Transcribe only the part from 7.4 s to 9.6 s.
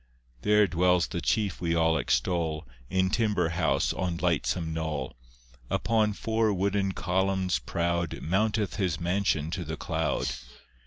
proud Mounteth his mansion